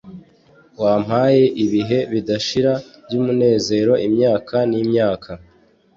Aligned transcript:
wampaye 0.81 1.43
ibihe 1.63 1.99
bidashira 2.11 2.73
by'umunezero 3.05 3.93
imyaka 4.07 4.55
n'imyaka 4.69 5.31